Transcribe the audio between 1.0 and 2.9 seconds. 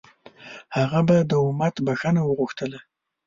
به د امت بښنه غوښتله.